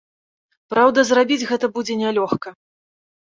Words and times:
Праўда, 0.73 1.03
зрабіць 1.09 1.47
гэта 1.51 1.69
будзе 1.75 1.97
нялёгка. 2.03 2.55